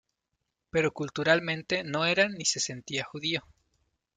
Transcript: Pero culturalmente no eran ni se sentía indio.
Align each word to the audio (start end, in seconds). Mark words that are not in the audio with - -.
Pero 0.71 0.91
culturalmente 0.93 1.83
no 1.83 2.05
eran 2.05 2.31
ni 2.31 2.43
se 2.43 2.59
sentía 2.59 3.07
indio. 3.13 3.45